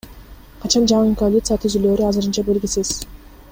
[0.63, 2.97] Качан жаңы коалиция түзүлөөрү азырынча белгисиз.